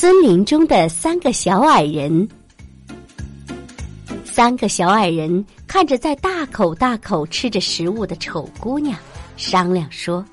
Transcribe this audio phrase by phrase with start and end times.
[0.00, 2.26] 森林中的三个小矮人，
[4.24, 8.98] 三个小矮人看着在大口大口吃着食物的丑姑娘，
[9.36, 10.24] 商量说：“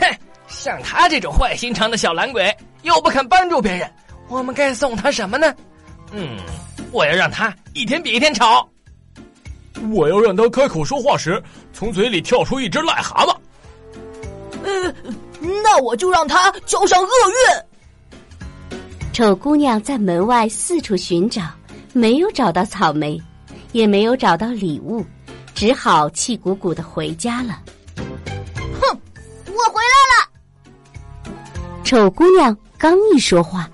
[0.00, 0.16] 哼，
[0.48, 2.50] 像他这种坏心肠的小懒鬼，
[2.84, 3.86] 又不肯帮助别人，
[4.28, 5.54] 我们该送他什么呢？
[6.12, 6.38] 嗯，
[6.90, 8.66] 我要让他一天比一天吵。
[9.92, 13.36] 我要让他开口说话时，从嘴里跳出一只癞蛤蟆。
[14.64, 14.94] 呃，
[15.62, 17.62] 那我就让他交上厄运。”
[19.16, 21.44] 丑姑娘在门外四处寻找，
[21.94, 23.18] 没有找到草莓，
[23.72, 25.02] 也没有找到礼物，
[25.54, 27.62] 只好气鼓鼓的回家了。
[28.78, 29.00] 哼，
[29.46, 31.32] 我回来了！
[31.82, 33.66] 丑姑娘刚一说话，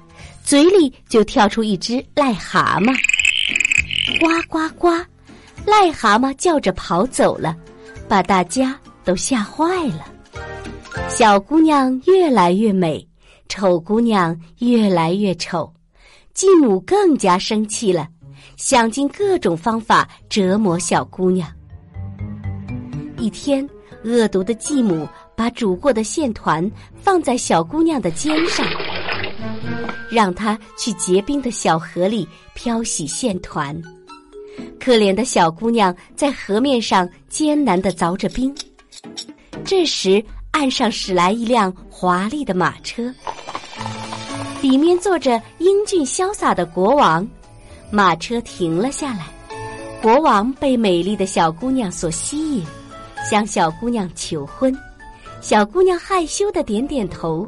[0.45, 2.95] 嘴里就跳出一只癞蛤蟆，
[4.21, 4.91] 呱呱呱，
[5.67, 7.57] 癞蛤蟆叫着跑走了，
[8.07, 10.07] 把大家都吓坏了。
[11.09, 13.05] 小姑娘越来越美。
[13.49, 15.73] 丑姑娘越来越丑，
[16.33, 18.09] 继母更加生气了，
[18.57, 21.49] 想尽各种方法折磨小姑娘。
[23.19, 23.69] 一天，
[24.05, 28.67] 恶毒的继母把煮过的线团放在小姑娘的肩上，
[30.11, 33.81] 让她去结冰的小河里漂洗线团。
[34.81, 38.53] 可怜的小姑娘在河面上艰难的凿着冰。
[39.65, 43.15] 这时，岸上驶来一辆华丽的马车。
[44.63, 47.27] 里面坐着英俊潇洒的国王，
[47.91, 49.27] 马车停了下来，
[50.01, 52.65] 国王被美丽的小姑娘所吸引，
[53.29, 54.73] 向小姑娘求婚，
[55.41, 57.45] 小姑娘害羞的点点头。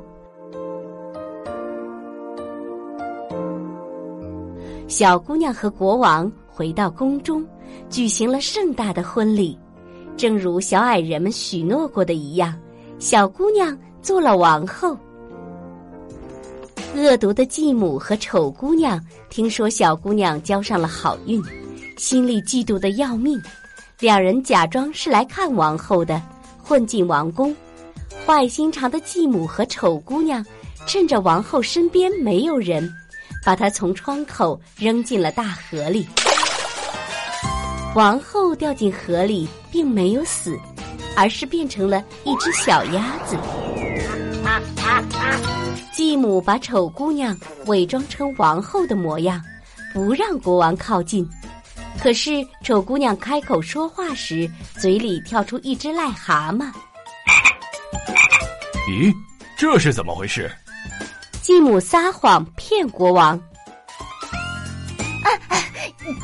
[4.88, 7.46] 小姑娘和国王回到宫中，
[7.88, 9.56] 举行了盛大的婚礼，
[10.16, 12.52] 正如小矮人们许诺过的一样，
[12.98, 14.98] 小姑娘做了王后。
[16.94, 21.42] 恶毒的继母和丑姑娘听说小姑娘交上了好运，
[21.96, 23.40] 心里嫉妒的要命。
[23.98, 26.22] 两人假装是来看王后的，
[26.62, 27.54] 混进王宫。
[28.24, 30.44] 坏心肠的继母和丑姑娘
[30.86, 32.88] 趁着王后身边没有人，
[33.44, 36.06] 把她从窗口扔进了大河里。
[37.96, 40.56] 王后掉进河里，并没有死，
[41.16, 43.36] 而是变成了一只小鸭子。
[45.94, 49.40] 继母把丑姑娘伪装成王后的模样，
[49.92, 51.24] 不让国王靠近。
[52.02, 56.68] 可是丑姑娘开口说话时，嘴里跳出一只癞蛤蟆。
[58.88, 59.14] 咦，
[59.56, 60.50] 这是怎么回事？
[61.40, 63.38] 继母撒谎骗国王。
[65.22, 65.30] 啊，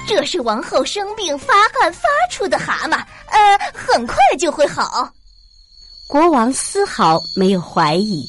[0.09, 2.97] 这是王后生病发汗发出的蛤蟆，
[3.29, 5.09] 呃，很快就会好。
[6.09, 8.27] 国王丝毫没有怀疑。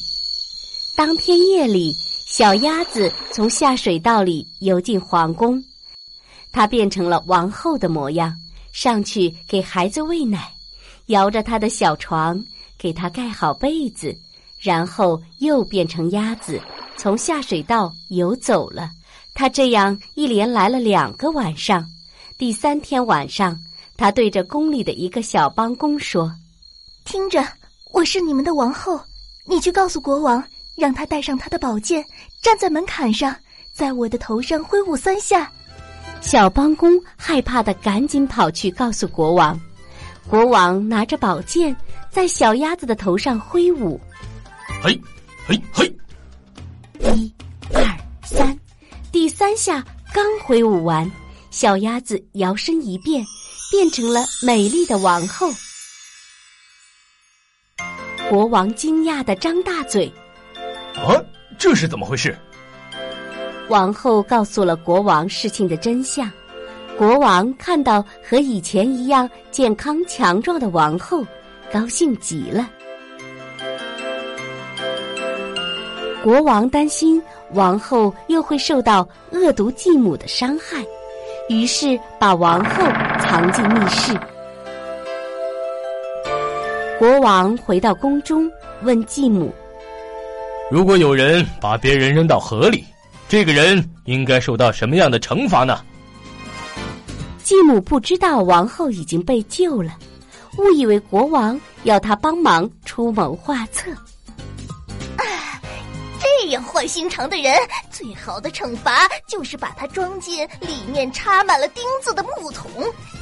[0.94, 5.62] 当天夜里，小鸭子从下水道里游进皇宫，
[6.52, 8.36] 它变成了王后的模样，
[8.72, 10.52] 上去给孩子喂奶，
[11.06, 12.44] 摇着他的小床，
[12.78, 14.14] 给他盖好被子，
[14.58, 16.60] 然后又变成鸭子，
[16.98, 18.90] 从下水道游走了。
[19.32, 21.88] 他这样一连来了两个晚上，
[22.36, 23.58] 第三天晚上，
[23.96, 26.30] 他对着宫里的一个小帮工说
[27.06, 27.42] ：“听着，
[27.92, 29.00] 我是你们的王后，
[29.46, 30.44] 你去告诉国王。”
[30.74, 32.04] 让他带上他的宝剑，
[32.40, 33.36] 站在门槛上，
[33.72, 35.50] 在我的头上挥舞三下。
[36.20, 39.60] 小帮工害怕的赶紧跑去告诉国王。
[40.28, 41.76] 国王拿着宝剑
[42.10, 44.00] 在小鸭子的头上挥舞，
[44.82, 44.98] 嘿，
[45.46, 45.96] 嘿，嘿，
[47.00, 47.34] 一、
[47.74, 47.82] 二、
[48.22, 48.56] 三，
[49.10, 51.10] 第三下刚挥舞完，
[51.50, 53.24] 小鸭子摇身一变，
[53.70, 55.52] 变成了美丽的王后。
[58.30, 60.10] 国王惊讶的张大嘴。
[60.96, 61.16] 啊，
[61.58, 62.36] 这是怎么回事？
[63.68, 66.30] 王后告诉了国王事情的真相。
[66.98, 71.24] 国王看到和以前一样健康强壮的王后，
[71.72, 72.68] 高兴极了。
[76.22, 77.20] 国王担心
[77.52, 80.84] 王后又会受到恶毒继母的伤害，
[81.48, 82.84] 于是把王后
[83.18, 84.16] 藏进密室。
[86.98, 88.48] 国王回到宫中，
[88.82, 89.52] 问继母。
[90.72, 92.82] 如果有人把别人扔到河里，
[93.28, 95.84] 这个人应该受到什么样的惩罚呢？
[97.44, 99.94] 继母不知道王后已经被救了，
[100.56, 103.90] 误以为国王要他帮忙出谋划策。
[106.22, 107.54] 这样坏心肠的人，
[107.90, 112.70] 最好的惩罚就是把他装进里面插满了钉子的木桶，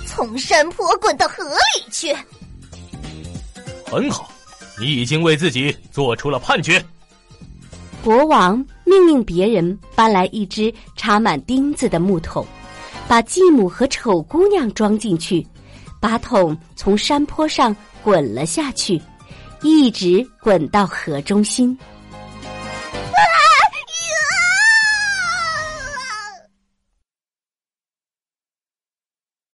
[0.07, 2.17] 从山坡滚到河里去。
[3.91, 4.31] 很好，
[4.79, 6.81] 你已经为自己做出了判决。
[8.03, 12.47] 国王命令别人搬来一只插满钉子的木桶，
[13.07, 15.47] 把继母和丑姑娘装进去，
[16.01, 19.01] 把桶从山坡上滚了下去，
[19.63, 21.79] 一直滚到河中心。